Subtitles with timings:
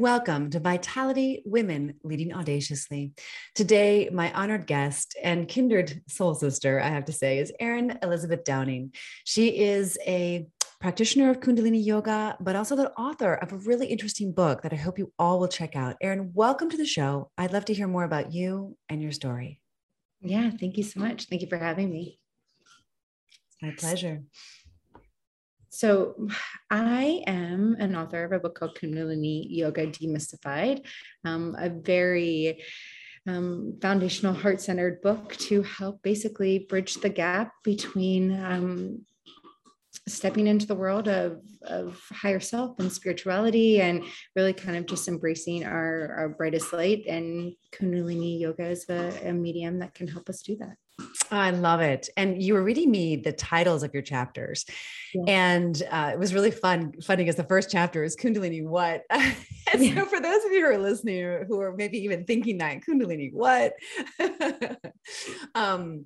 [0.00, 3.12] And welcome to Vitality Women Leading Audaciously.
[3.54, 8.44] Today, my honored guest and kindred soul sister, I have to say, is Erin Elizabeth
[8.44, 8.94] Downing.
[9.24, 10.46] She is a
[10.80, 14.76] practitioner of Kundalini Yoga, but also the author of a really interesting book that I
[14.76, 15.96] hope you all will check out.
[16.00, 17.30] Erin, welcome to the show.
[17.36, 19.60] I'd love to hear more about you and your story.
[20.22, 21.26] Yeah, thank you so much.
[21.26, 22.18] Thank you for having me.
[23.48, 24.22] It's my pleasure.
[25.70, 26.28] So,
[26.68, 30.84] I am an author of a book called Kundalini Yoga Demystified,
[31.24, 32.62] um, a very
[33.26, 39.04] um, foundational heart centered book to help basically bridge the gap between um,
[40.08, 45.08] stepping into the world of, of higher self and spirituality and really kind of just
[45.08, 47.04] embracing our, our brightest light.
[47.06, 50.76] And Kundalini Yoga is a, a medium that can help us do that.
[51.30, 52.08] I love it.
[52.16, 54.64] And you were reading me the titles of your chapters.
[55.14, 55.22] Yeah.
[55.26, 59.02] And uh, it was really fun, funny because the first chapter is Kundalini what?
[59.10, 59.34] and
[59.78, 59.94] yeah.
[59.94, 63.32] so for those of you who are listening who are maybe even thinking that Kundalini
[63.32, 63.74] what?
[65.54, 66.04] um,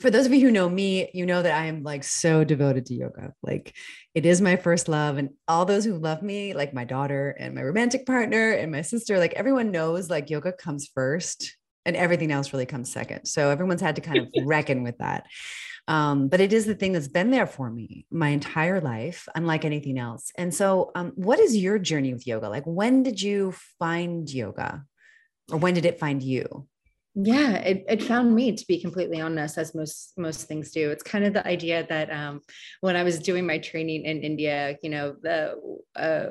[0.00, 2.86] for those of you who know me, you know that I am like so devoted
[2.86, 3.32] to yoga.
[3.42, 3.74] Like
[4.14, 5.18] it is my first love.
[5.18, 8.82] And all those who love me, like my daughter and my romantic partner and my
[8.82, 11.57] sister, like everyone knows like yoga comes first
[11.88, 13.24] and everything else really comes second.
[13.24, 15.26] So everyone's had to kind of reckon with that.
[15.88, 19.64] Um, but it is the thing that's been there for me my entire life, unlike
[19.64, 20.30] anything else.
[20.36, 22.50] And so, um, what is your journey with yoga?
[22.50, 24.84] Like, when did you find yoga,
[25.50, 26.68] or when did it find you?
[27.20, 31.02] yeah it, it found me to be completely honest as most most things do it's
[31.02, 32.40] kind of the idea that um,
[32.80, 35.56] when i was doing my training in india you know the
[35.96, 36.30] uh,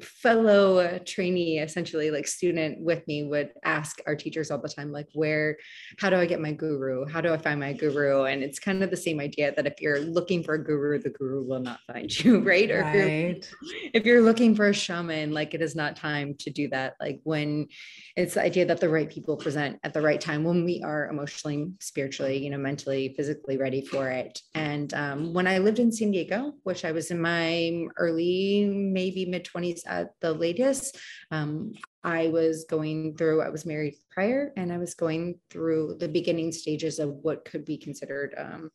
[0.00, 5.08] fellow trainee essentially like student with me would ask our teachers all the time like
[5.14, 5.56] where
[5.98, 7.06] how do i get my guru?
[7.06, 8.24] How do i find my guru?
[8.24, 11.10] And it's kind of the same idea that if you're looking for a guru the
[11.10, 12.70] guru will not find you right?
[12.70, 12.94] Or right.
[12.94, 16.68] If, you're, if you're looking for a shaman like it is not time to do
[16.68, 16.94] that.
[17.00, 17.68] Like when
[18.16, 21.08] it's the idea that the right people present at the right time when we are
[21.08, 24.40] emotionally spiritually you know mentally physically ready for it.
[24.54, 29.24] And um, when i lived in san diego which i was in my early maybe
[29.24, 30.98] mid 20s at the latest.
[31.30, 31.72] Um,
[32.04, 36.52] I was going through, I was married prior, and I was going through the beginning
[36.52, 38.34] stages of what could be considered.
[38.36, 38.70] Um,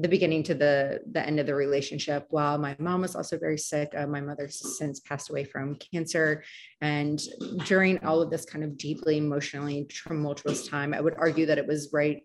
[0.00, 3.58] the beginning to the the end of the relationship while my mom was also very
[3.58, 6.44] sick uh, my mother since passed away from cancer
[6.80, 7.20] and
[7.64, 11.66] during all of this kind of deeply emotionally tumultuous time i would argue that it
[11.66, 12.22] was right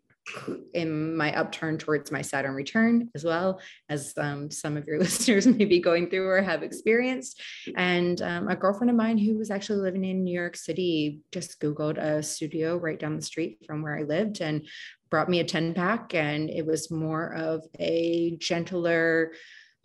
[0.73, 5.45] in my upturn towards my Saturn return, as well as um, some of your listeners
[5.45, 7.41] may be going through or have experienced.
[7.75, 11.59] And um, a girlfriend of mine who was actually living in New York City just
[11.59, 14.65] Googled a studio right down the street from where I lived and
[15.09, 16.13] brought me a 10 pack.
[16.15, 19.33] And it was more of a gentler,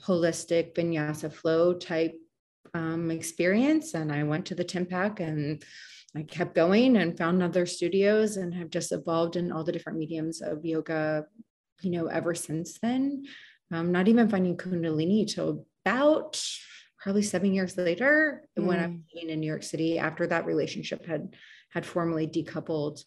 [0.03, 2.15] holistic vinyasa flow type
[2.75, 3.95] um, experience.
[3.95, 5.63] And I went to the 10 pack and
[6.17, 9.99] I kept going and found other studios and have just evolved in all the different
[9.99, 11.27] mediums of yoga,
[11.83, 13.25] you know, ever since then.
[13.71, 16.43] Um, not even finding Kundalini till about
[17.03, 18.65] probably seven years later mm.
[18.65, 19.29] when I was mm.
[19.29, 21.35] in New York City after that relationship had
[21.71, 23.03] had formally decoupled.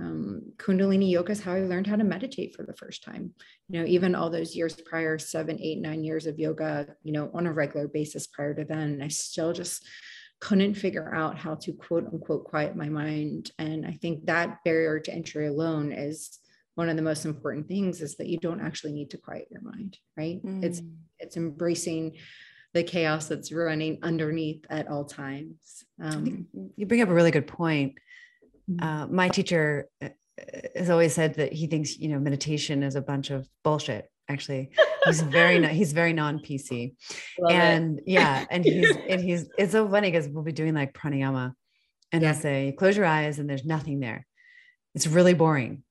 [0.00, 3.32] Um, Kundalini yoga is how I learned how to meditate for the first time.
[3.68, 7.30] You know, even all those years prior, seven, eight, nine years of yoga, you know,
[7.32, 9.86] on a regular basis prior to then, I still just
[10.42, 13.52] couldn't figure out how to quote unquote quiet my mind.
[13.60, 16.40] And I think that barrier to entry alone is
[16.74, 19.60] one of the most important things is that you don't actually need to quiet your
[19.62, 20.44] mind, right?
[20.44, 20.64] Mm.
[20.64, 20.82] It's
[21.20, 22.16] it's embracing
[22.72, 25.84] the chaos that's running underneath at all times.
[26.02, 27.98] Um, you bring up a really good point.
[28.68, 28.82] Mm.
[28.82, 30.08] Uh, my teacher uh,
[30.74, 34.70] has always said that he thinks you know meditation is a bunch of bullshit actually
[35.04, 36.94] he's very he's very non-pc
[37.50, 38.04] and it.
[38.06, 41.52] yeah and he's and he's it's so funny because we'll be doing like pranayama
[42.12, 42.32] and yeah.
[42.32, 44.26] he'll say close your eyes and there's nothing there.
[44.94, 45.82] It's really boring.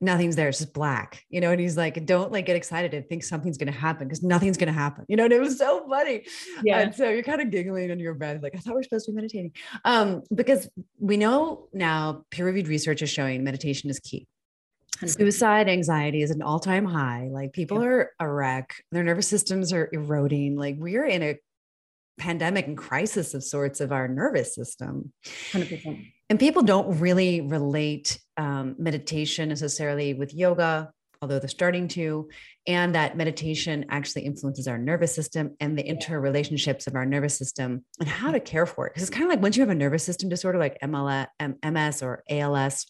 [0.00, 0.48] Nothing's there.
[0.48, 1.24] It's just black.
[1.30, 4.06] You know and he's like don't like get excited and think something's going to happen
[4.06, 5.06] because nothing's going to happen.
[5.08, 6.26] You know and it was so funny.
[6.62, 6.80] Yeah.
[6.80, 9.06] And so you're kind of giggling in your bed like i thought we are supposed
[9.06, 9.52] to be meditating.
[9.84, 10.68] Um because
[10.98, 14.26] we know now peer reviewed research is showing meditation is key
[15.04, 17.28] Suicide anxiety is an all time high.
[17.30, 17.88] Like people yeah.
[17.88, 20.56] are a wreck, their nervous systems are eroding.
[20.56, 21.36] Like we are in a
[22.18, 25.12] pandemic and crisis of sorts of our nervous system.
[25.52, 26.10] 100%.
[26.30, 32.28] And people don't really relate um, meditation necessarily with yoga, although they're starting to,
[32.66, 37.84] and that meditation actually influences our nervous system and the interrelationships of our nervous system
[38.00, 38.94] and how to care for it.
[38.94, 41.26] Because it's kind of like once you have a nervous system disorder like MLS,
[41.62, 42.86] MS or ALS,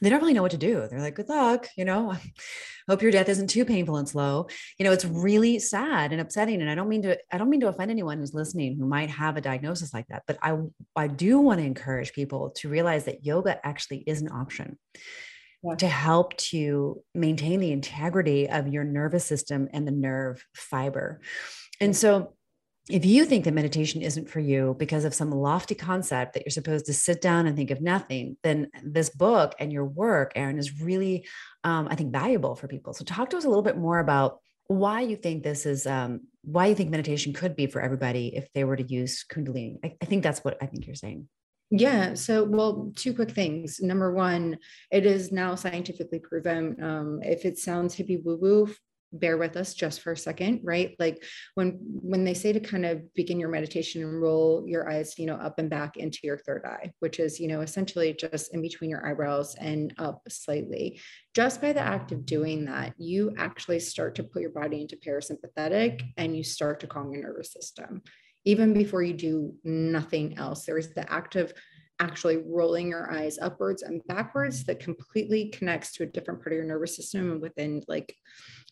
[0.00, 0.86] they don't really know what to do.
[0.88, 2.14] They're like, good luck, you know,
[2.88, 4.46] hope your death isn't too painful and slow.
[4.78, 6.60] You know, it's really sad and upsetting.
[6.60, 9.10] And I don't mean to, I don't mean to offend anyone who's listening who might
[9.10, 10.56] have a diagnosis like that, but I,
[10.96, 14.78] I do want to encourage people to realize that yoga actually is an option.
[15.62, 15.74] Yeah.
[15.74, 21.20] To help to maintain the integrity of your nervous system and the nerve fiber.
[21.82, 22.32] And so
[22.90, 26.50] if you think that meditation isn't for you because of some lofty concept that you're
[26.50, 30.58] supposed to sit down and think of nothing, then this book and your work, Erin,
[30.58, 31.26] is really,
[31.64, 32.92] um, I think, valuable for people.
[32.92, 36.20] So, talk to us a little bit more about why you think this is, um,
[36.42, 39.78] why you think meditation could be for everybody if they were to use Kundalini.
[39.84, 41.28] I, I think that's what I think you're saying.
[41.70, 42.14] Yeah.
[42.14, 43.80] So, well, two quick things.
[43.80, 44.58] Number one,
[44.90, 46.82] it is now scientifically proven.
[46.82, 48.74] Um, if it sounds hippie woo woo,
[49.12, 50.94] bear with us just for a second right?
[50.98, 51.22] Like
[51.54, 55.26] when when they say to kind of begin your meditation and roll your eyes you
[55.26, 58.62] know up and back into your third eye which is you know essentially just in
[58.62, 61.00] between your eyebrows and up slightly.
[61.34, 64.96] Just by the act of doing that you actually start to put your body into
[64.96, 68.02] parasympathetic and you start to calm your nervous system.
[68.44, 71.52] Even before you do nothing else there is the act of
[72.00, 76.56] actually rolling your eyes upwards and backwards that completely connects to a different part of
[76.56, 78.14] your nervous system and within like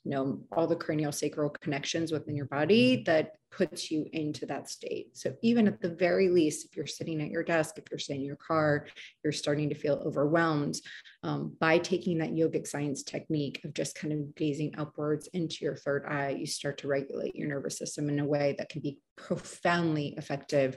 [0.05, 4.69] you know all the cranial sacral connections within your body that puts you into that
[4.69, 7.99] state so even at the very least if you're sitting at your desk if you're
[7.99, 8.87] sitting in your car
[9.25, 10.77] you're starting to feel overwhelmed
[11.23, 15.77] um, by taking that yogic science technique of just kind of gazing upwards into your
[15.77, 18.99] third eye you start to regulate your nervous system in a way that can be
[19.17, 20.77] profoundly effective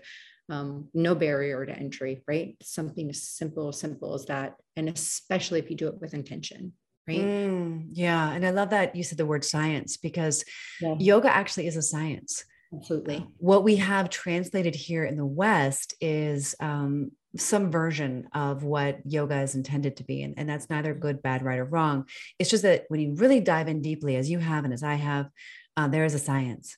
[0.50, 2.57] um, no barrier to entry, right?
[2.62, 4.56] Something as simple, simple as that.
[4.75, 6.74] And especially if you do it with intention
[7.07, 7.19] right?
[7.19, 8.31] Mm, yeah.
[8.31, 10.44] And I love that you said the word science because
[10.80, 10.95] yeah.
[11.00, 12.44] yoga actually is a science.
[12.74, 13.27] Absolutely.
[13.38, 19.42] What we have translated here in the West is um, some version of what yoga
[19.42, 20.24] is intended to be.
[20.24, 22.06] And, and that's neither good, bad, right, or wrong.
[22.39, 24.95] It's just that when you really dive in deeply, as you have and as I
[24.95, 25.30] have,
[25.75, 26.77] uh, there is a science.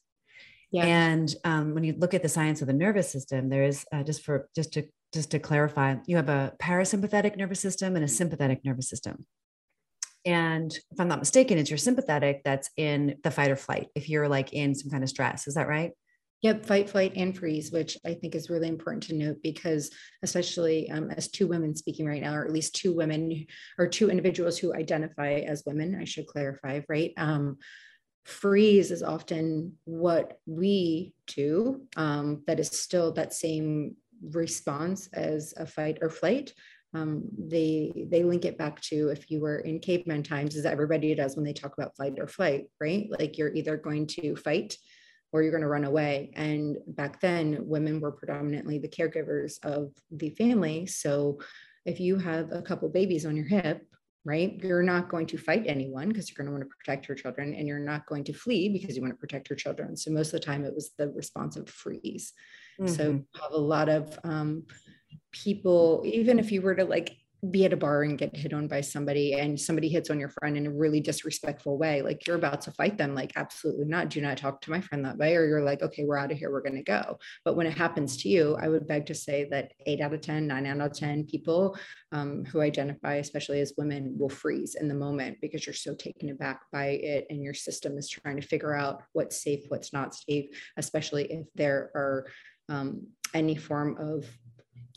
[0.72, 0.86] Yeah.
[0.86, 4.02] And um, when you look at the science of the nervous system, there is uh,
[4.02, 8.08] just for just to just to clarify, you have a parasympathetic nervous system and a
[8.08, 9.28] sympathetic nervous system.
[10.26, 14.10] And if I'm not mistaken, it's your sympathetic that's in the fight or flight if
[14.10, 15.48] you're like in some kind of stress.
[15.48, 15.92] Is that right?
[16.44, 19.90] Yep, fight, flight, and freeze, which I think is really important to note because,
[20.24, 23.46] especially um, as two women speaking right now, or at least two women
[23.78, 27.14] or two individuals who identify as women, I should clarify, right?
[27.16, 27.60] Um,
[28.26, 35.66] freeze is often what we do, um, that is still that same response as a
[35.66, 36.54] fight or flight
[36.94, 41.14] um, they they link it back to if you were in caveman times as everybody
[41.16, 43.08] does when they talk about fight or flight right?
[43.10, 44.78] Like you're either going to fight
[45.32, 46.32] or you're going to run away.
[46.36, 50.86] And back then women were predominantly the caregivers of the family.
[50.86, 51.40] So
[51.86, 53.86] if you have a couple babies on your hip
[54.26, 57.16] right you're not going to fight anyone because you're going to want to protect your
[57.16, 59.98] children and you're not going to flee because you want to protect your children.
[59.98, 62.34] So most of the time it was the response of freeze.
[62.80, 62.94] Mm-hmm.
[62.94, 64.64] so have a lot of um,
[65.34, 67.18] people, even if you were to like
[67.52, 70.30] be at a bar and get hit on by somebody and somebody hits on your
[70.30, 74.10] friend in a really disrespectful way, like you're about to fight them, like, absolutely not.
[74.10, 75.36] Do not talk to my friend that way.
[75.36, 76.52] Or you're like, okay, we're out of here.
[76.52, 77.18] We're going to go.
[77.44, 80.22] But when it happens to you, I would beg to say that eight out of
[80.22, 81.78] 10, nine out of 10 people
[82.14, 86.30] um, who identify, especially as women, will freeze in the moment because you're so taken
[86.30, 87.28] aback by it.
[87.30, 90.46] And your system is trying to figure out what's safe, what's not safe,
[90.78, 92.28] especially if there are
[92.70, 94.26] um, any form of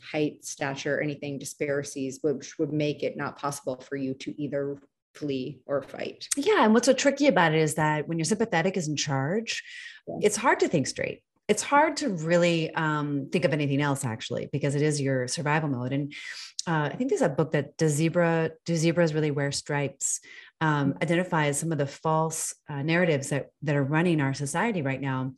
[0.01, 4.77] height, stature, anything disparities, which would make it not possible for you to either
[5.15, 6.27] flee or fight.
[6.35, 6.63] Yeah.
[6.63, 9.63] And what's so tricky about it is that when your sympathetic is in charge,
[10.07, 10.15] yeah.
[10.21, 11.23] it's hard to think straight.
[11.47, 15.69] It's hard to really um, think of anything else, actually, because it is your survival
[15.69, 15.93] mode.
[15.93, 16.13] And
[16.67, 20.19] uh, I think there's a book that does zebra do zebras really wear stripes?
[20.59, 21.03] Um, mm-hmm.
[21.03, 25.33] identifies some of the false uh, narratives that that are running our society right now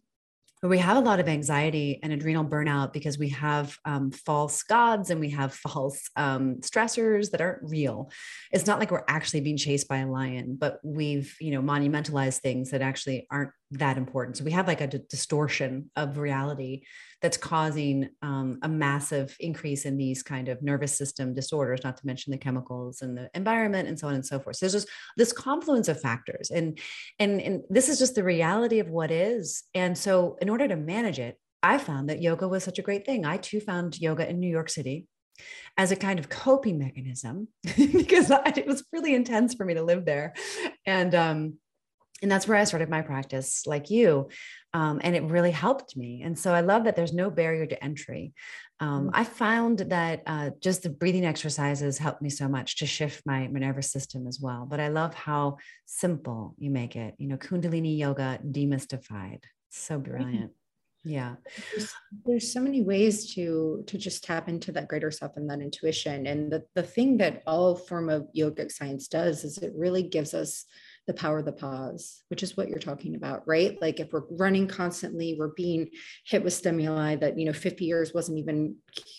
[0.68, 5.10] we have a lot of anxiety and adrenal burnout because we have um, false gods
[5.10, 8.12] and we have false um, stressors that aren't real.
[8.52, 12.40] It's not like we're actually being chased by a lion, but we've you know monumentalized
[12.40, 14.38] things that actually aren't that important.
[14.38, 16.84] So we have like a d- distortion of reality
[17.22, 22.06] that's causing um, a massive increase in these kind of nervous system disorders, not to
[22.06, 24.56] mention the chemicals and the environment and so on and so forth.
[24.56, 26.80] So there's just this confluence of factors, and
[27.20, 29.64] and and this is just the reality of what is.
[29.74, 33.06] And so in order to manage it, I found that yoga was such a great
[33.06, 33.26] thing.
[33.26, 35.08] I too found yoga in New York City
[35.78, 37.48] as a kind of coping mechanism
[37.78, 40.34] because I, it was really intense for me to live there.
[40.86, 41.58] And, um,
[42.22, 44.30] and that's where I started my practice, like you.
[44.74, 46.22] Um, and it really helped me.
[46.24, 48.34] And so I love that there's no barrier to entry.
[48.80, 49.12] Um, mm.
[49.14, 53.48] I found that uh, just the breathing exercises helped me so much to shift my,
[53.48, 54.68] my nervous system as well.
[54.70, 57.16] But I love how simple you make it.
[57.18, 59.44] You know, Kundalini yoga demystified.
[59.70, 60.52] So brilliant
[61.06, 61.36] yeah
[61.72, 61.94] there's,
[62.26, 66.28] there's, so many ways to to just tap into that greater self and that intuition
[66.28, 70.34] and the, the thing that all form of yogic science does is it really gives
[70.34, 70.66] us
[71.08, 73.82] the power of the pause which is what you're talking about right?
[73.82, 75.90] Like if we're running constantly we're being
[76.26, 78.76] hit with stimuli that you know 50 years wasn't even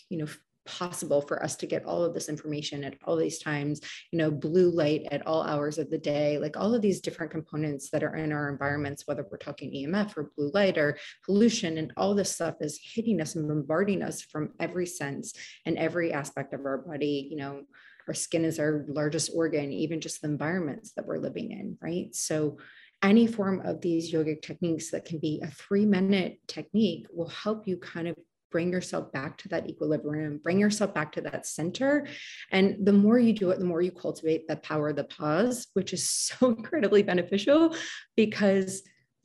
[0.09, 0.27] you know
[0.67, 3.81] possible for us to get all of this information at all these times
[4.13, 7.33] you know blue light at all hours of the day like all of these different
[7.33, 11.79] components that are in our environments whether we're talking emf or blue light or pollution
[11.79, 15.35] and all this stuff is hitting us and bombarding us from every sense
[15.67, 17.63] and every aspect of our body you know
[18.11, 22.13] our skin is our largest organ even just the environments that we're living in right
[22.13, 22.59] so
[23.03, 27.69] any form of these yogic techniques that can be a three minute technique will help
[27.69, 28.17] you kind of
[28.51, 32.09] bring yourself back to that equilibrium, bring yourself back to that center.
[32.51, 35.69] And the more you do it, the more you cultivate the power of the pause,
[35.75, 37.77] which is so incredibly beneficial
[38.17, 38.83] because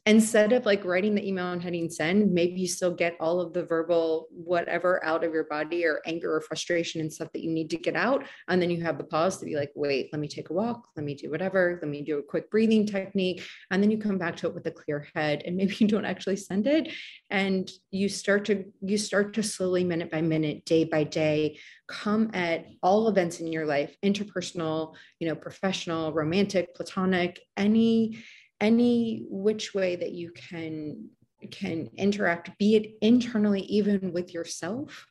[0.07, 3.53] instead of like writing the email and hitting send, maybe you still get all of
[3.53, 7.51] the verbal whatever out of your body or anger or frustration and stuff that you
[7.51, 8.23] need to get out.
[8.47, 10.87] And then you have the pause to be like, wait, let me take a walk,
[10.95, 13.43] let me do whatever, let me do a quick breathing technique.
[13.71, 16.05] And then you come back to it with a clear head and maybe you don't
[16.05, 16.91] actually send it.
[17.31, 21.57] And you start to you start to slowly minute by minute, day by day,
[21.87, 28.19] come at all events in your life, interpersonal, you know, professional, romantic, platonic, any
[28.61, 31.09] any which way that you can
[31.51, 35.05] can interact be it internally even with yourself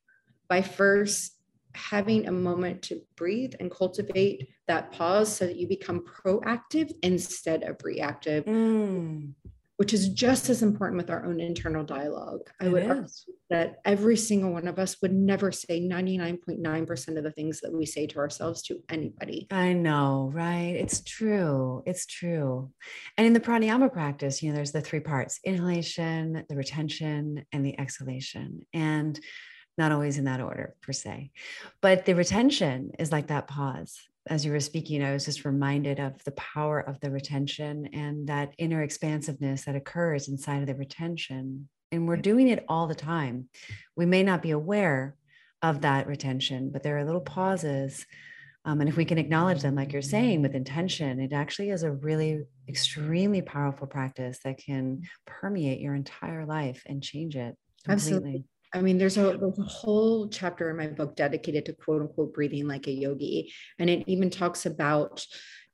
[0.48, 1.36] by first
[1.74, 7.62] having a moment to breathe and cultivate that pause so that you become proactive instead
[7.64, 8.44] of reactive.
[8.44, 9.34] Mm
[9.76, 12.48] which is just as important with our own internal dialogue.
[12.60, 13.08] I would argue
[13.50, 17.84] that every single one of us would never say 99.9% of the things that we
[17.84, 19.48] say to ourselves to anybody.
[19.50, 20.76] I know, right?
[20.76, 21.82] It's true.
[21.86, 22.70] It's true.
[23.16, 27.66] And in the pranayama practice, you know, there's the three parts inhalation, the retention, and
[27.66, 28.66] the exhalation.
[28.72, 29.18] And
[29.76, 31.32] not always in that order per se.
[31.80, 36.00] But the retention is like that pause as you were speaking, I was just reminded
[36.00, 40.74] of the power of the retention and that inner expansiveness that occurs inside of the
[40.74, 41.68] retention.
[41.92, 43.48] And we're doing it all the time.
[43.96, 45.16] We may not be aware
[45.62, 48.06] of that retention, but there are little pauses.
[48.64, 51.82] Um, and if we can acknowledge them, like you're saying, with intention, it actually is
[51.82, 58.16] a really extremely powerful practice that can permeate your entire life and change it completely.
[58.16, 58.44] Absolutely.
[58.74, 62.34] I mean, there's a, there's a whole chapter in my book dedicated to quote unquote
[62.34, 63.52] breathing like a yogi.
[63.78, 65.24] And it even talks about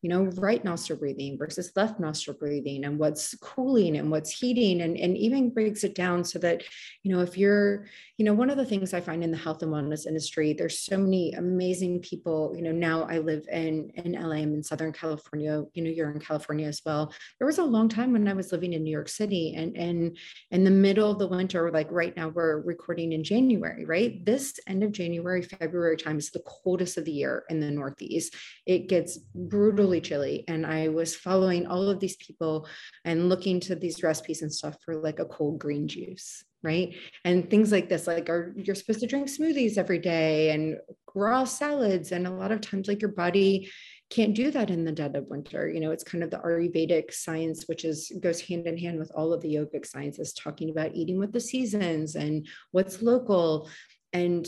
[0.02, 4.80] you know, right nostril breathing versus left nostril breathing and what's cooling and what's heating
[4.80, 6.62] and, and even breaks it down so that,
[7.02, 9.62] you know, if you're, you know, one of the things I find in the health
[9.62, 14.12] and wellness industry, there's so many amazing people, you know, now I live in, in
[14.12, 17.12] LA, I'm in Southern California, you know, you're in California as well.
[17.38, 20.16] There was a long time when I was living in New York City and, and
[20.50, 24.24] in the middle of the winter, like right now we're recording in January, right?
[24.24, 28.34] This end of January, February time is the coldest of the year in the Northeast.
[28.66, 32.68] It gets brutal really chilly and i was following all of these people
[33.04, 36.94] and looking to these recipes and stuff for like a cold green juice right?
[37.24, 40.76] And things like this like are you're supposed to drink smoothies every day and
[41.14, 43.70] raw salads and a lot of times like your body
[44.10, 45.90] can't do that in the dead of winter you know?
[45.90, 49.40] It's kind of the ayurvedic science which is goes hand in hand with all of
[49.40, 53.70] the yogic sciences talking about eating with the seasons and what's local.
[54.12, 54.46] And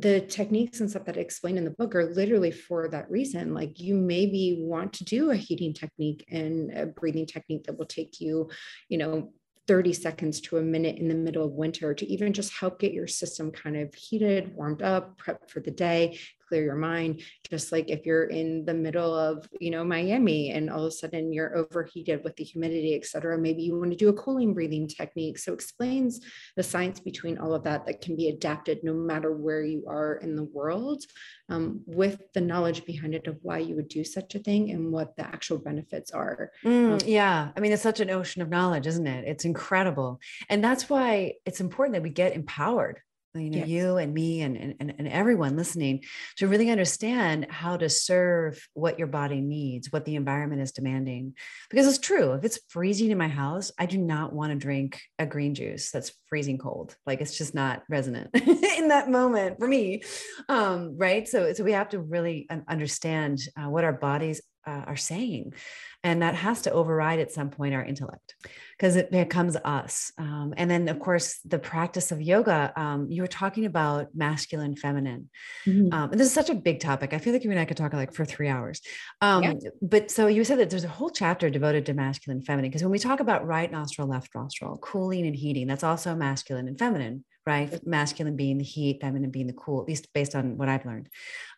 [0.00, 3.54] the techniques and stuff that I explain in the book are literally for that reason.
[3.54, 7.86] Like you maybe want to do a heating technique and a breathing technique that will
[7.86, 8.50] take you,
[8.88, 9.32] you know,
[9.68, 12.92] 30 seconds to a minute in the middle of winter to even just help get
[12.92, 17.72] your system kind of heated, warmed up, prepped for the day, clear your mind just
[17.72, 21.32] like if you're in the middle of you know miami and all of a sudden
[21.32, 24.88] you're overheated with the humidity et cetera maybe you want to do a cooling breathing
[24.88, 25.38] technique.
[25.38, 26.20] So explains
[26.56, 30.16] the science between all of that that can be adapted no matter where you are
[30.16, 31.04] in the world
[31.48, 34.90] um, with the knowledge behind it of why you would do such a thing and
[34.90, 36.50] what the actual benefits are.
[36.64, 37.50] Mm, um, yeah.
[37.56, 39.26] I mean it's such an ocean of knowledge isn't it?
[39.26, 40.20] It's incredible.
[40.48, 43.00] And that's why it's important that we get empowered
[43.34, 43.68] you know yes.
[43.68, 46.02] you and me and, and and everyone listening
[46.36, 51.34] to really understand how to serve what your body needs what the environment is demanding.
[51.70, 55.00] Because it's true if it's freezing in my house i do not want to drink
[55.18, 56.96] a green juice that's freezing cold.
[57.06, 60.02] Like it's just not resonant in that moment for me.
[60.48, 61.28] Um, right?
[61.28, 65.54] So so we have to really understand uh, what our bodies uh, are saying.
[66.02, 68.34] And that has to override at some point our intellect
[68.76, 70.12] because it becomes us.
[70.18, 74.76] Um, and then of course the practice of yoga um, you were talking about masculine
[74.76, 75.30] feminine.
[75.66, 75.94] Mm-hmm.
[75.94, 77.14] um, and this is such a big topic.
[77.14, 78.82] I feel like you and i could talk like for three hours.
[79.20, 79.54] Um, yeah.
[79.80, 82.92] but so you said that there's a whole chapter devoted to masculine feminine because when
[82.92, 87.24] we talk about right nostril left nostril cooling and heating that's also masculine and feminine
[87.46, 87.86] right?
[87.86, 91.08] Masculine being the heat, feminine being the cool, at least based on what I've learned.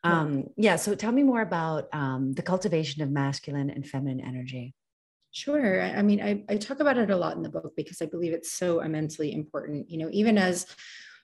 [0.03, 0.77] Um, yeah.
[0.77, 4.75] So tell me more about um, the cultivation of masculine and feminine energy.
[5.31, 5.83] Sure.
[5.83, 8.33] I mean, I, I talk about it a lot in the book because I believe
[8.33, 9.91] it's so immensely important.
[9.91, 10.67] You know, even as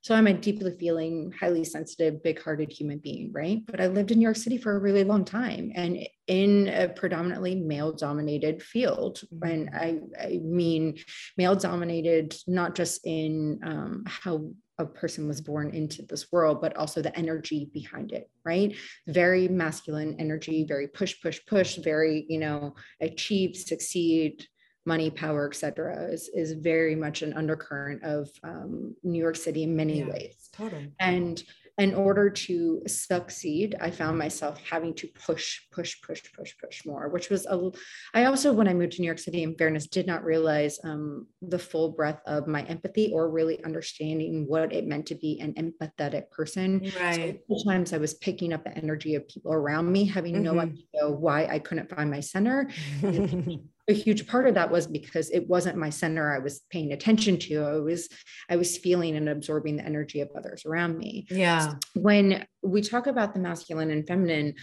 [0.02, 3.64] so I'm a deeply feeling, highly sensitive, big-hearted human being, right?
[3.64, 6.88] But I lived in New York City for a really long time and in a
[6.88, 9.21] predominantly male-dominated field.
[9.42, 10.21] And mm-hmm.
[10.21, 10.99] I, I mean
[11.38, 17.00] male-dominated, not just in um, how a person was born into this world, but also
[17.00, 18.75] the energy behind it, right?
[19.06, 24.47] Very masculine energy, very push, push, push, very, you know, achieve, succeed,
[24.84, 29.76] money, power, etc., is, is very much an undercurrent of um, New York City in
[29.76, 30.48] many yeah, ways.
[30.52, 30.92] Totally.
[30.98, 31.42] And
[31.78, 37.08] in order to succeed, I found myself having to push, push, push, push, push more,
[37.08, 37.70] which was a.
[38.12, 41.26] I also, when I moved to New York City, in fairness, did not realize um,
[41.40, 45.54] the full breadth of my empathy or really understanding what it meant to be an
[45.54, 46.92] empathetic person.
[47.00, 47.40] Right.
[47.48, 50.44] So times I was picking up the energy of people around me, having mm-hmm.
[50.44, 52.68] no idea why I couldn't find my center.
[53.88, 57.38] a huge part of that was because it wasn't my center I was paying attention
[57.40, 57.64] to.
[57.64, 58.08] I was
[58.48, 61.26] I was feeling and absorbing the energy of others around me.
[61.30, 61.74] Yeah.
[61.94, 64.54] When we talk about the masculine and feminine,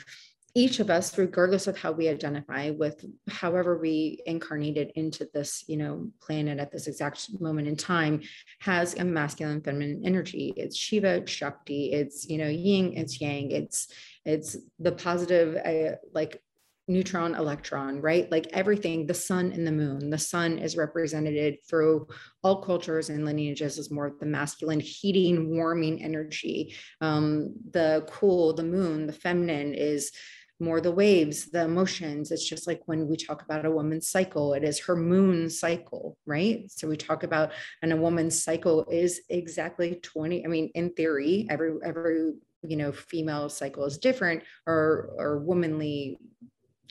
[0.55, 5.77] each of us regardless of how we identify with however we incarnated into this you
[5.77, 8.19] know planet at this exact moment in time
[8.59, 13.51] has a masculine feminine energy it's shiva it's shakti it's you know yin it's yang
[13.51, 13.89] it's
[14.25, 16.41] it's the positive uh, like
[16.89, 18.29] neutron, electron, right?
[18.31, 20.09] Like everything, the sun and the moon.
[20.09, 22.07] The sun is represented through
[22.43, 26.75] all cultures and lineages as more of the masculine, heating, warming energy.
[26.99, 30.11] Um, the cool, the moon, the feminine is
[30.59, 32.31] more the waves, the emotions.
[32.31, 36.17] It's just like when we talk about a woman's cycle, it is her moon cycle,
[36.25, 36.69] right?
[36.69, 40.43] So we talk about, and a woman's cycle is exactly 20.
[40.43, 46.17] I mean, in theory, every every you know female cycle is different or or womanly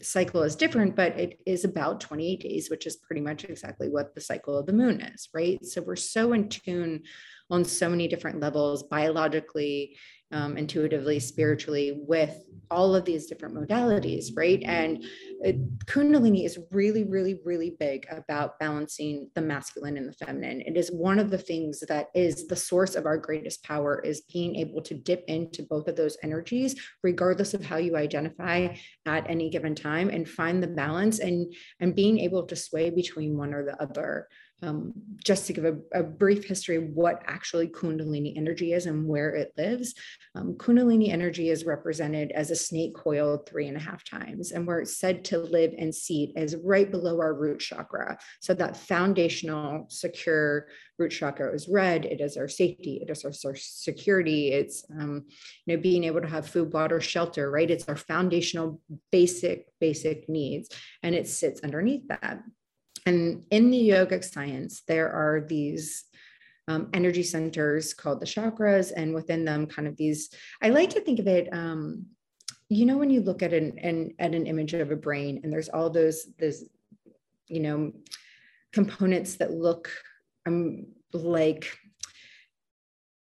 [0.03, 4.15] cycle is different, but it is about 28 days, which is pretty much exactly what
[4.15, 5.65] the cycle of the moon is, right?
[5.65, 7.03] So we're so in tune
[7.51, 9.97] on so many different levels biologically,
[10.33, 14.63] um, intuitively, spiritually, with all of these different modalities, right?
[14.65, 15.03] And
[15.41, 20.61] it, Kundalini is really, really, really big about balancing the masculine and the feminine.
[20.61, 24.23] It is one of the things that is the source of our greatest power is
[24.33, 28.69] being able to dip into both of those energies, regardless of how you identify
[29.07, 33.39] at any given time, and find the balance and and being able to sway between
[33.39, 34.29] one or the other
[34.63, 34.93] um,
[35.25, 39.35] just to give a, a, brief history of what actually Kundalini energy is and where
[39.35, 39.95] it lives.
[40.35, 44.67] Um, Kundalini energy is represented as a snake coiled three and a half times, and
[44.67, 48.19] where it's said to live and seat is right below our root chakra.
[48.41, 50.67] So that foundational, secure
[50.99, 52.05] root chakra is red.
[52.05, 52.99] It is our safety.
[53.01, 54.49] It is our, security.
[54.49, 55.27] It's um,
[55.67, 57.51] you know being able to have food, water, shelter.
[57.51, 57.71] Right.
[57.71, 58.81] It's our foundational,
[59.13, 60.69] basic, basic needs,
[61.03, 62.43] and it sits underneath that.
[63.09, 66.05] And in the yogic science, there are these
[66.69, 70.29] um, energy centers called the chakras, and within them, kind of these.
[70.61, 71.49] I like to think of it.
[71.51, 72.05] Um,
[72.69, 75.51] you know, when you look at an, an at an image of a brain, and
[75.51, 76.65] there's all those those,
[77.47, 77.93] you know,
[78.75, 79.91] components that look
[80.47, 81.79] um, like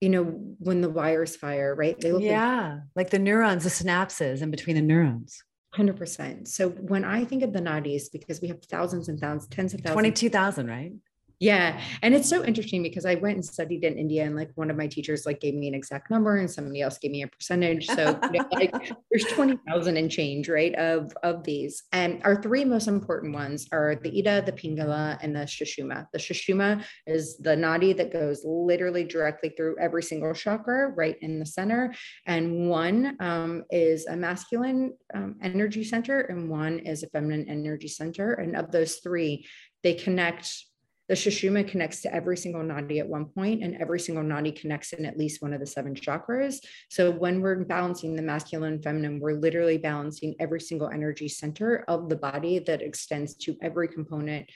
[0.02, 0.24] you know
[0.60, 4.50] when the wires fire right they look yeah like, like the neurons the synapses in
[4.50, 5.44] between the neurons
[5.76, 6.48] 100%.
[6.48, 9.82] So when I think of the nadis, because we have thousands and thousands, tens of
[9.82, 9.94] thousands.
[9.94, 10.94] 22,000, right?
[11.40, 11.82] Yeah.
[12.02, 14.76] And it's so interesting because I went and studied in India and like one of
[14.76, 17.88] my teachers like gave me an exact number and somebody else gave me a percentage.
[17.88, 20.76] So you know, like there's 20,000 and change, right?
[20.76, 21.84] Of, of these.
[21.94, 26.08] And our three most important ones are the Ida, the Pingala, and the Sushumna.
[26.12, 31.40] The Sushumna is the nadi that goes literally directly through every single chakra right in
[31.40, 31.94] the center.
[32.26, 37.88] And one um, is a masculine um, energy center and one is a feminine energy
[37.88, 38.34] center.
[38.34, 39.46] And of those three,
[39.84, 40.66] they connect
[41.10, 44.94] the Sushumna connects to every single nadi at one point, and every single nadi connects
[44.94, 46.64] in at least one of the seven chakras.
[46.90, 51.84] So when we're balancing the masculine and feminine, we're literally balancing every single energy center
[51.88, 54.50] of the body that extends to every component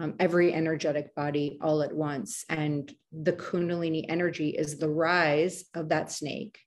[0.00, 2.44] um, every energetic body all at once.
[2.48, 6.58] And the Kundalini energy is the rise of that snake.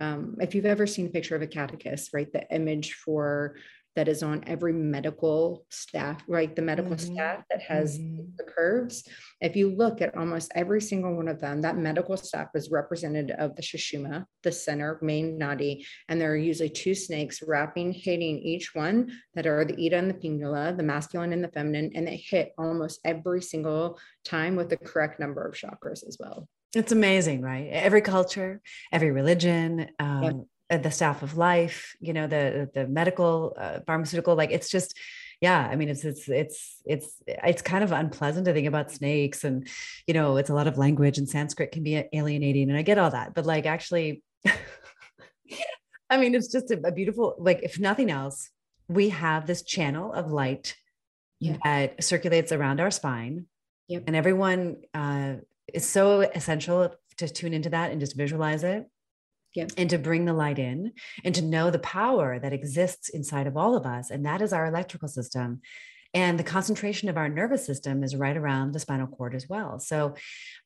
[0.00, 3.56] Um, if you've ever seen a picture of a caduceus, right, the image for
[3.98, 6.54] that is on every medical staff, right?
[6.54, 7.14] The medical mm-hmm.
[7.14, 8.26] staff that has mm-hmm.
[8.36, 9.02] the curves.
[9.40, 13.32] If you look at almost every single one of them, that medical staff is represented
[13.32, 15.84] of the Sushumna, the center main nadi.
[16.08, 20.10] And there are usually two snakes wrapping, hitting each one that are the Ida and
[20.10, 24.68] the Pingala, the masculine and the feminine, and they hit almost every single time with
[24.68, 26.48] the correct number of chakras as well.
[26.72, 27.68] It's amazing, right?
[27.72, 28.60] Every culture,
[28.92, 30.34] every religion, um, yep
[30.70, 34.94] the staff of life you know the the medical uh, pharmaceutical like it's just
[35.40, 39.44] yeah i mean it's it's it's it's it's kind of unpleasant to think about snakes
[39.44, 39.66] and
[40.06, 42.98] you know it's a lot of language and sanskrit can be alienating and i get
[42.98, 44.22] all that but like actually
[46.10, 48.50] i mean it's just a, a, beautiful like if nothing else
[48.88, 50.76] we have this channel of light
[51.40, 51.56] yeah.
[51.64, 53.46] that circulates around our spine
[53.86, 54.02] yep.
[54.06, 55.34] and everyone uh,
[55.72, 58.86] is so essential to tune into that and just visualize it
[59.54, 59.72] Yep.
[59.76, 60.92] And to bring the light in
[61.24, 64.10] and to know the power that exists inside of all of us.
[64.10, 65.62] And that is our electrical system.
[66.14, 69.78] And the concentration of our nervous system is right around the spinal cord as well.
[69.78, 70.14] So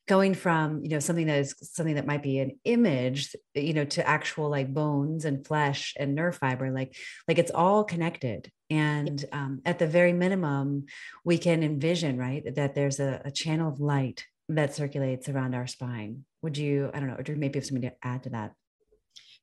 [0.07, 3.85] going from, you know, something that is something that might be an image, you know,
[3.85, 6.95] to actual like bones and flesh and nerve fiber, like,
[7.27, 8.51] like it's all connected.
[8.71, 10.87] And um, at the very minimum,
[11.25, 15.66] we can envision, right, that there's a, a channel of light that circulates around our
[15.66, 16.25] spine.
[16.42, 18.53] Would you, I don't know, or do you maybe have something to add to that?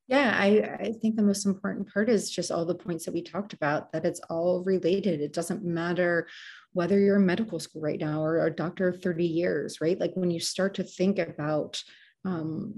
[0.09, 3.21] Yeah, I, I think the most important part is just all the points that we
[3.21, 5.21] talked about, that it's all related.
[5.21, 6.27] It doesn't matter
[6.73, 9.99] whether you're in medical school right now or a doctor of 30 years, right?
[9.99, 11.79] Like when you start to think about
[12.25, 12.73] um,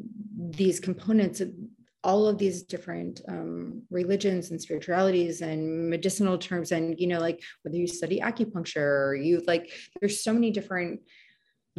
[0.49, 1.41] these components,
[2.03, 7.41] all of these different um, religions and spiritualities and medicinal terms, and you know, like
[7.61, 10.99] whether you study acupuncture or you like, there's so many different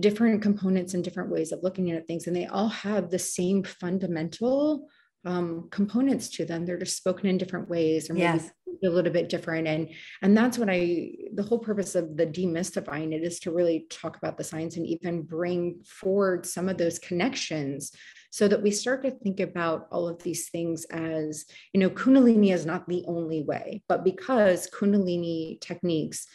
[0.01, 3.63] different components and different ways of looking at things, and they all have the same
[3.63, 4.89] fundamental
[5.25, 6.65] um, components to them.
[6.65, 8.51] They're just spoken in different ways or maybe yes.
[8.85, 9.69] a little bit different.
[9.69, 9.91] And
[10.23, 14.17] and that's what I the whole purpose of the demystifying it is to really talk
[14.17, 17.93] about the science and even bring forward some of those connections
[18.31, 22.53] so that we start to think about all of these things as, you know, Kundalini
[22.53, 26.27] is not the only way, but because Kundalini techniques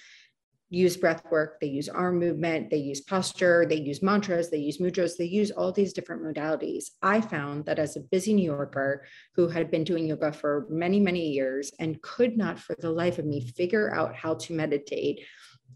[0.70, 4.80] use breath work, they use arm movement, they use posture, they use mantras, they use
[4.80, 6.92] mudras, they use all these different modalities.
[7.02, 11.00] I found that as a busy New Yorker who had been doing yoga for many,
[11.00, 15.22] many years and could not for the life of me figure out how to meditate,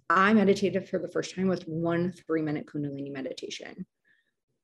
[0.09, 3.85] I meditated for the first time with one three minute Kundalini meditation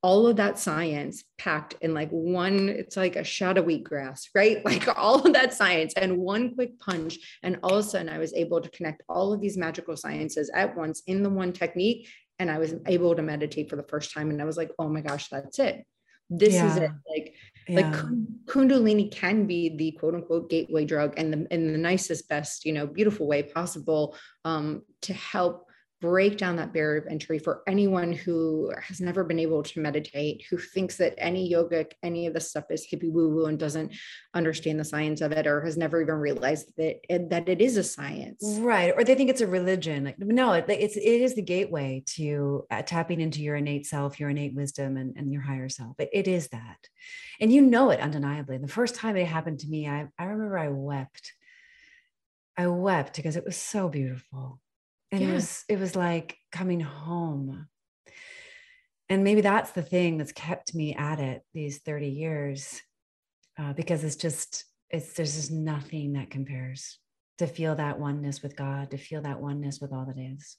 [0.08, 4.64] all of that science packed in like one it's like a shot of wheatgrass right
[4.72, 8.18] like all of that science and one quick punch and all of a sudden i
[8.18, 12.08] was able to connect all of these magical sciences at once in the one technique
[12.40, 14.88] and i was able to meditate for the first time and i was like oh
[14.88, 15.86] my gosh that's it
[16.30, 16.72] this yeah.
[16.72, 17.34] is it like
[17.68, 17.82] yeah.
[17.82, 18.02] like
[18.46, 22.72] kundalini can be the quote unquote gateway drug and the in the nicest best you
[22.72, 24.16] know beautiful way possible
[24.46, 25.67] um, to help
[26.00, 30.46] break down that barrier of entry for anyone who has never been able to meditate,
[30.50, 33.94] who thinks that any yogic, any of this stuff is hippie woo woo and doesn't
[34.34, 37.78] understand the science of it or has never even realized that it, that it is
[37.78, 38.44] a science.
[38.60, 38.94] Right.
[38.96, 40.06] Or they think it's a religion.
[40.06, 44.30] Like, no, it's, it is the gateway to uh, tapping into your innate self, your
[44.30, 46.00] innate wisdom and, and your higher self.
[46.00, 46.78] It, it is that.
[47.42, 48.60] And you know it undeniably.
[48.60, 51.34] The first time it happened to me, I, I remember I wept.
[52.56, 54.60] I wept because it was so beautiful
[55.12, 55.30] and yeah.
[55.30, 57.68] it was it was like coming home
[59.10, 62.82] and maybe that's the thing that's kept me at it these 30 years
[63.58, 67.00] uh, because it's just it's there's just nothing that compares
[67.38, 70.58] to feel that oneness with god to feel that oneness with all that is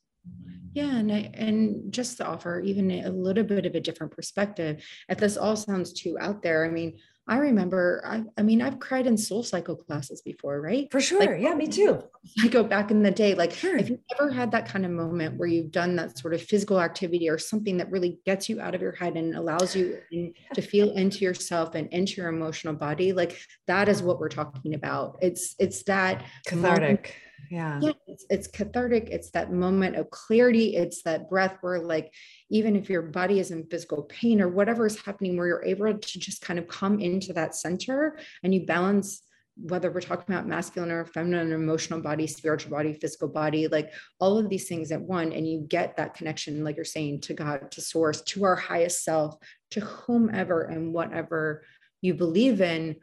[0.73, 4.85] yeah and I, and just to offer even a little bit of a different perspective
[5.09, 8.81] if this all sounds too out there i mean I remember, I, I mean, I've
[8.81, 10.91] cried in soul cycle classes before, right?
[10.91, 11.21] For sure.
[11.21, 12.03] Like, yeah, me too.
[12.43, 13.35] I go back in the day.
[13.35, 13.77] Like, sure.
[13.77, 16.81] if you've ever had that kind of moment where you've done that sort of physical
[16.81, 20.33] activity or something that really gets you out of your head and allows you in,
[20.55, 24.75] to feel into yourself and into your emotional body, like that is what we're talking
[24.75, 25.19] about.
[25.21, 27.15] It's it's that cathartic.
[27.51, 27.81] Yeah.
[27.81, 29.09] Yeah it's, it's cathartic.
[29.11, 30.75] It's that moment of clarity.
[30.75, 32.13] It's that breath where like
[32.51, 35.97] even if your body is in physical pain or whatever is happening where you're able
[35.97, 39.23] to just kind of come into that center and you balance
[39.61, 44.39] whether we're talking about masculine or feminine, emotional body, spiritual body, physical body, like all
[44.39, 47.71] of these things at one, and you get that connection, like you're saying, to God,
[47.73, 49.37] to source, to our highest self,
[49.73, 51.65] to whomever and whatever
[52.03, 52.97] you believe in.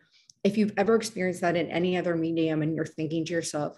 [0.46, 3.78] If you've ever experienced that in any other medium and you're thinking to yourself,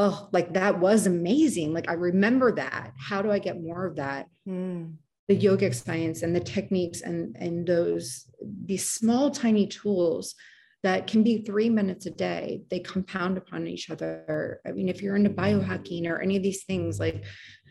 [0.00, 1.74] oh, like that was amazing.
[1.74, 2.92] Like I remember that.
[2.98, 4.28] How do I get more of that?
[4.48, 4.94] Mm.
[5.28, 8.24] The yogic science and the techniques and, and those,
[8.64, 10.34] these small, tiny tools
[10.82, 14.62] that can be three minutes a day, they compound upon each other.
[14.66, 17.24] I mean, if you're into biohacking or any of these things, like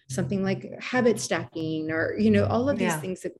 [0.07, 2.99] something like habit stacking or, you know, all of these yeah.
[2.99, 3.33] things that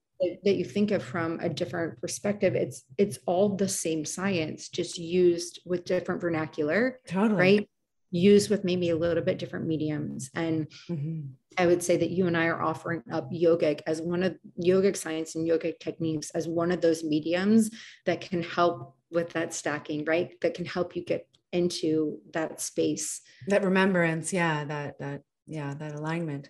[0.44, 4.98] that you think of from a different perspective it's it's all the same science just
[4.98, 7.70] used with different vernacular totally right
[8.12, 10.30] used with maybe a little bit different mediums.
[10.34, 11.22] And mm-hmm.
[11.58, 14.96] I would say that you and I are offering up yogic as one of yogic
[14.96, 17.70] science and yogic techniques as one of those mediums
[18.06, 20.40] that can help with that stacking, right?
[20.42, 23.22] That can help you get into that space.
[23.48, 26.50] That remembrance, yeah, that that yeah, that alignment.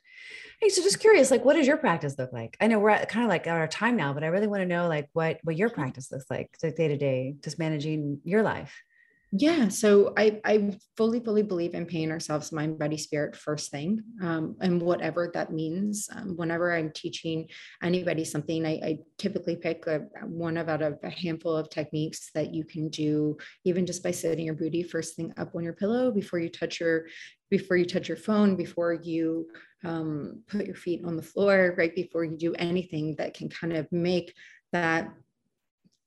[0.60, 2.58] Hey, so just curious, like what does your practice look like?
[2.60, 4.62] I know we're at, kind of like out of time now, but I really want
[4.62, 8.44] to know like what what your practice looks like day to day, just managing your
[8.44, 8.76] life.
[9.32, 14.02] Yeah, so I, I fully, fully believe in paying ourselves mind, body, spirit first thing,
[14.24, 16.10] um, and whatever that means.
[16.12, 17.48] Um, whenever I'm teaching
[17.84, 22.32] anybody something, I, I typically pick a, one of out of a handful of techniques
[22.34, 25.74] that you can do, even just by sitting your booty first thing up on your
[25.74, 27.06] pillow before you touch your,
[27.52, 29.48] before you touch your phone, before you
[29.84, 33.74] um, put your feet on the floor, right before you do anything that can kind
[33.74, 34.34] of make
[34.74, 35.12] that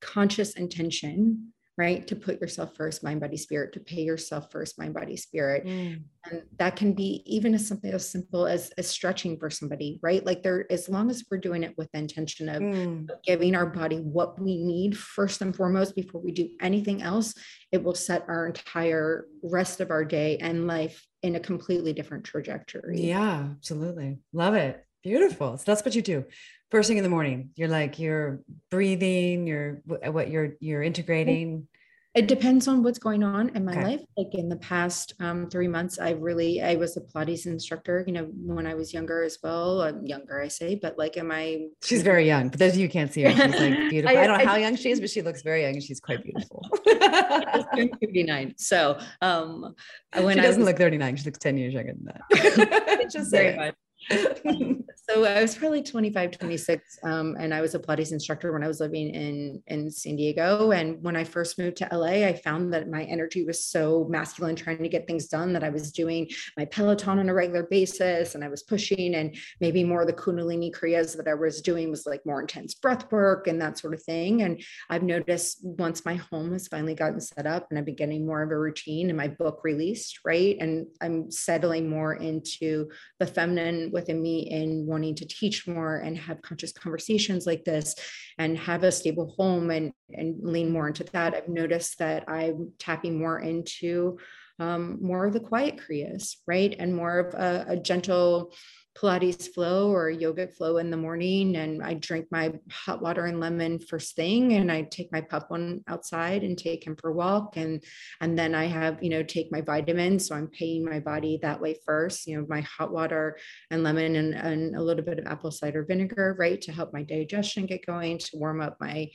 [0.00, 2.06] conscious intention right?
[2.08, 5.64] To put yourself first, mind, body, spirit, to pay yourself first, mind, body, spirit.
[5.64, 6.02] Mm.
[6.30, 10.24] And that can be even as something as simple as, as stretching for somebody, right?
[10.24, 13.08] Like there, as long as we're doing it with the intention of, mm.
[13.24, 17.34] giving our body what we need first and foremost before we do anything else,
[17.72, 22.24] it will set our entire rest of our day and life in a completely different
[22.24, 23.00] trajectory.
[23.00, 24.18] Yeah, absolutely.
[24.32, 24.84] Love it.
[25.02, 25.56] Beautiful.
[25.56, 26.24] So that's what you do
[26.72, 31.68] first thing in the morning you're like you're breathing you're what you're you're integrating.
[32.14, 33.84] It depends on what's going on in my okay.
[33.84, 34.00] life.
[34.18, 38.14] Like in the past um, three months i really i was a pilates instructor you
[38.14, 41.66] know when i was younger as well I'm younger i say but like am i
[41.82, 44.16] she's very young but those of you can't see her she's like beautiful.
[44.16, 45.82] I, I don't know I, how young she is but she looks very young and
[45.82, 46.62] she's quite beautiful.
[46.86, 49.74] 39 so um
[50.14, 53.10] when she doesn't was, look 39 she looks 10 years younger than that.
[53.10, 53.74] Just very much
[55.08, 58.68] so I was probably 25, 26, um, and I was a Pilates instructor when I
[58.68, 60.72] was living in in San Diego.
[60.72, 64.56] And when I first moved to LA, I found that my energy was so masculine,
[64.56, 68.34] trying to get things done, that I was doing my Peloton on a regular basis,
[68.34, 71.90] and I was pushing, and maybe more of the Kundalini Kriyas that I was doing
[71.90, 74.42] was like more intense breath work and that sort of thing.
[74.42, 78.26] And I've noticed once my home has finally gotten set up, and I've been getting
[78.26, 83.26] more of a routine, and my book released, right, and I'm settling more into the
[83.26, 87.94] feminine within me in wanting to teach more and have conscious conversations like this
[88.38, 92.72] and have a stable home and, and lean more into that, I've noticed that I'm
[92.78, 94.18] tapping more into
[94.58, 96.74] um, more of the quiet kriyas, right?
[96.78, 98.54] And more of a, a gentle,
[98.94, 101.56] Pilates flow or yogic flow in the morning.
[101.56, 104.52] And I drink my hot water and lemon first thing.
[104.52, 107.56] And I take my pup one outside and take him for a walk.
[107.56, 107.82] And,
[108.20, 110.26] and then I have, you know, take my vitamins.
[110.26, 113.38] So I'm paying my body that way first, you know, my hot water
[113.70, 116.60] and lemon and, and a little bit of apple cider vinegar, right.
[116.62, 119.08] To help my digestion get going, to warm up my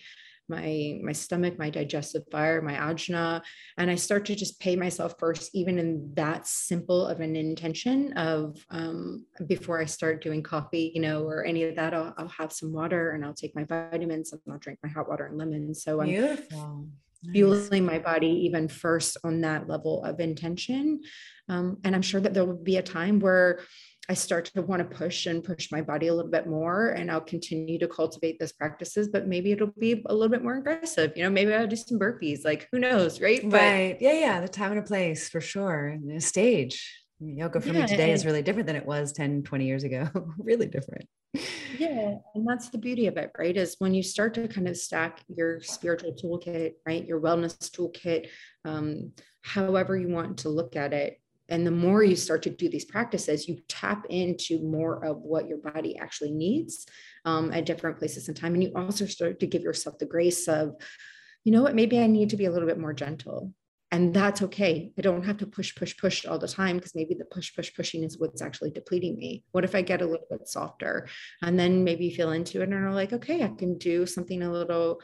[0.49, 3.41] my my stomach my digestive fire my agni
[3.77, 8.13] and i start to just pay myself first even in that simple of an intention
[8.13, 12.27] of um, before i start doing coffee you know or any of that I'll, I'll,
[12.27, 15.38] have some water and i'll take my vitamins and i'll drink my hot water and
[15.38, 15.73] lemon.
[15.73, 16.88] So i'm Beautiful.
[17.33, 21.01] fueling my body even first on that level of intention.
[21.49, 23.60] Um, and i'm sure that there will be a time where
[24.10, 27.12] I start to want to push and push my body a little bit more, and
[27.12, 31.12] I'll continue to cultivate those practices, but maybe it'll be a little bit more aggressive.
[31.17, 33.41] You know, maybe I'll do some burpees, like who knows, right?
[33.43, 33.93] Right.
[33.93, 34.13] But, yeah.
[34.13, 34.41] Yeah.
[34.41, 35.88] The time and a place for sure.
[35.88, 37.04] And a stage.
[37.20, 40.08] Yoga for yeah, me today is really different than it was 10, 20 years ago.
[40.38, 41.08] really different.
[41.78, 42.15] Yeah.
[42.36, 43.58] And that's the beauty of it, right?
[43.58, 47.06] Is when you start to kind of stack your spiritual toolkit, right?
[47.06, 48.28] Your wellness toolkit,
[48.65, 52.69] um, however you want to look at it, and the more you start to do
[52.69, 56.86] these practices, you tap into more of what your body actually needs
[57.25, 58.53] um, at different places in time.
[58.53, 60.75] And you also start to give yourself the grace of,
[61.43, 63.53] you know what, maybe I need to be a little bit more gentle.
[63.89, 64.91] And that's okay.
[64.97, 67.73] I don't have to push, push, push all the time because maybe the push, push,
[67.73, 69.45] pushing is what's actually depleting me.
[69.53, 71.07] What if I get a little bit softer?
[71.41, 74.51] And then maybe feel into it and are like, okay, I can do something a
[74.51, 74.99] little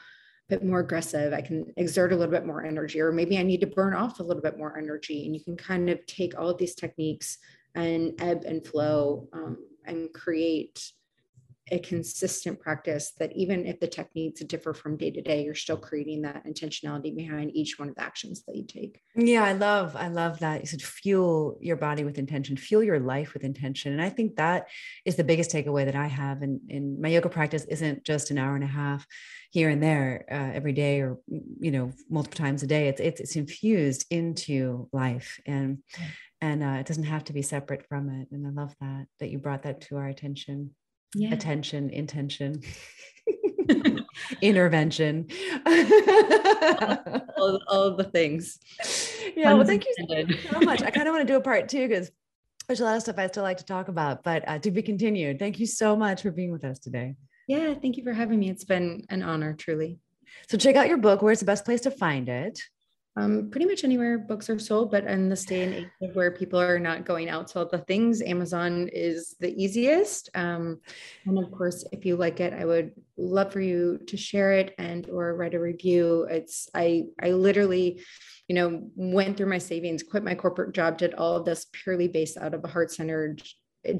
[0.54, 1.34] bit more aggressive.
[1.34, 4.20] I can exert a little bit more energy, or maybe I need to burn off
[4.20, 5.26] a little bit more energy.
[5.26, 7.40] And you can kind of take all of these techniques
[7.76, 10.92] and ebb and flow um, and create
[11.72, 15.78] a consistent practice that even if the techniques differ from day to day, you're still
[15.78, 19.00] creating that intentionality behind each one of the actions that you take.
[19.16, 20.62] Yeah, I love, I love that.
[20.62, 23.94] You said fuel your body with intention, fuel your life with intention.
[23.94, 24.68] And I think that
[25.06, 28.38] is the biggest takeaway that I have in, in my yoga practice isn't just an
[28.38, 29.08] hour and a half
[29.52, 31.20] here and there uh, every day or
[31.60, 32.88] you know multiple times a day.
[32.88, 35.78] It's it's it's infused into life and
[36.42, 38.30] and uh, it doesn't have to be separate from it.
[38.32, 40.72] And I love that that you brought that to our attention
[41.16, 41.34] yeah.
[41.34, 42.62] attention, intention,
[44.42, 45.28] intervention,
[47.38, 48.60] all, all the things.
[49.36, 49.94] Yeah, well, thank you
[50.52, 50.82] so much.
[50.82, 52.12] I kind of want to do a part two because
[52.68, 54.82] there's a lot of stuff I still like to talk about, but uh, to be
[54.82, 55.40] continued.
[55.40, 57.16] Thank you so much for being with us today.
[57.48, 58.50] Yeah, thank you for having me.
[58.50, 60.00] It's been an honor, truly.
[60.50, 61.22] So check out your book.
[61.22, 62.60] Where's the best place to find it?
[63.16, 66.60] Um, pretty much anywhere books are sold, but in this day and age where people
[66.60, 70.30] are not going out to all the things, Amazon is the easiest.
[70.34, 70.80] Um,
[71.26, 74.74] and of course, if you like it, I would love for you to share it
[74.80, 76.24] and or write a review.
[76.30, 78.02] It's I I literally,
[78.48, 82.08] you know, went through my savings, quit my corporate job, did all of this purely
[82.08, 83.44] based out of a heart-centered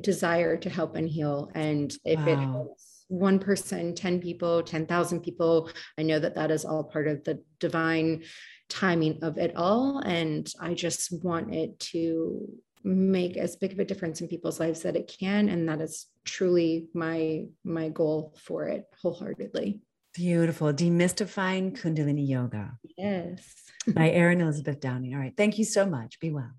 [0.02, 1.52] desire to help and heal.
[1.54, 2.28] And if wow.
[2.28, 7.08] it helps one person, 10 people, 10,000 people, I know that that is all part
[7.08, 8.24] of the divine
[8.70, 10.00] timing of it all.
[10.00, 12.48] And I just want it to
[12.84, 15.50] make as big of a difference in people's lives that it can.
[15.50, 19.80] And that is truly my my goal for it wholeheartedly.
[20.14, 20.72] Beautiful.
[20.74, 22.78] Demystifying Kundalini Yoga.
[22.98, 23.42] Yes.
[23.88, 25.14] By Erin Elizabeth Downing.
[25.14, 25.36] All right.
[25.36, 26.20] Thank you so much.
[26.20, 26.52] Be well.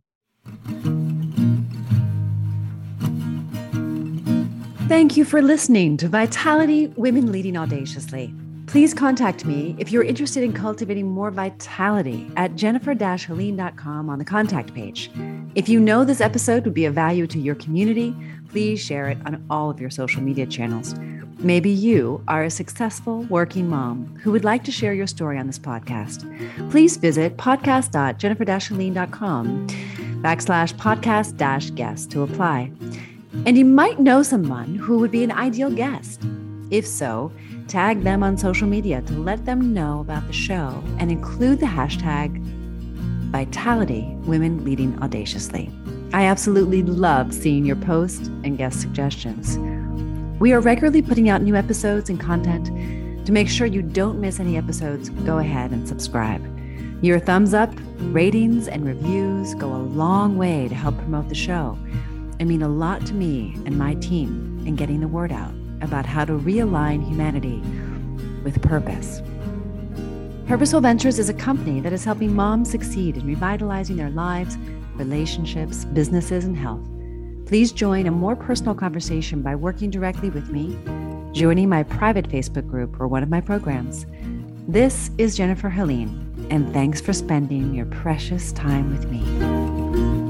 [4.88, 8.34] Thank you for listening to Vitality Women Leading Audaciously.
[8.74, 14.74] Please contact me if you're interested in cultivating more vitality at jennifer-helene.com on the contact
[14.74, 15.12] page.
[15.54, 18.16] If you know this episode would be of value to your community,
[18.48, 20.96] please share it on all of your social media channels.
[21.38, 25.46] Maybe you are a successful working mom who would like to share your story on
[25.46, 26.28] this podcast.
[26.72, 29.68] Please visit podcast.jennifer-helene.com
[30.20, 32.72] backslash podcast dash guest to apply.
[33.46, 36.22] And you might know someone who would be an ideal guest.
[36.70, 37.30] If so,
[37.68, 41.66] Tag them on social media to let them know about the show and include the
[41.66, 42.38] hashtag
[43.30, 45.70] Vitality Women Leading Audaciously.
[46.12, 49.58] I absolutely love seeing your posts and guest suggestions.
[50.38, 52.66] We are regularly putting out new episodes and content.
[53.26, 56.44] To make sure you don't miss any episodes, go ahead and subscribe.
[57.02, 61.78] Your thumbs up, ratings, and reviews go a long way to help promote the show
[62.38, 66.06] and mean a lot to me and my team in getting the word out about
[66.06, 67.62] how to realign humanity
[68.42, 69.22] with purpose.
[70.46, 74.58] Purposeful Ventures is a company that is helping moms succeed in revitalizing their lives,
[74.96, 76.86] relationships, businesses, and health.
[77.46, 80.76] Please join a more personal conversation by working directly with me,
[81.32, 84.06] joining my private Facebook group, or one of my programs.
[84.68, 90.23] This is Jennifer Helene, and thanks for spending your precious time with me.